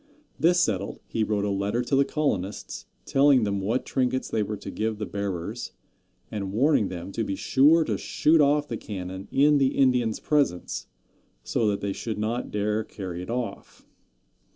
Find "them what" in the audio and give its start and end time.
3.43-3.85